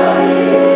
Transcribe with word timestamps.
glória. 0.00 0.69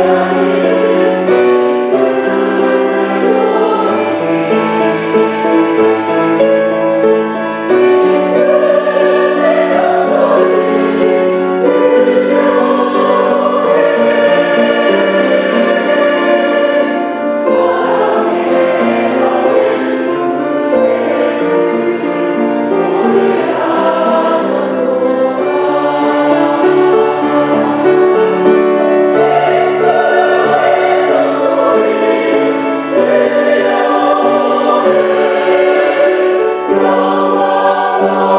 Amen. 0.00 0.57
Lord. 38.08 38.37